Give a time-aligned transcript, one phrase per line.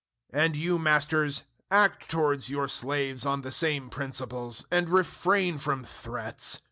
[0.33, 5.83] 006:009 And you masters, act towards your slaves on the same principles, and refrain from
[5.83, 6.59] threats.